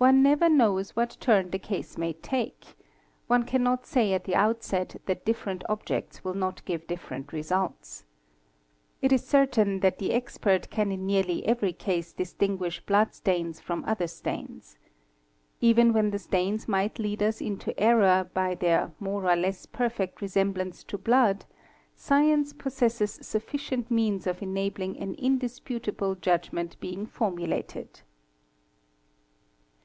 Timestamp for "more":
19.00-19.30